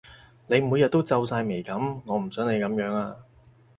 [0.47, 3.17] 你每日都皺晒眉噉，我唔想你噉樣呀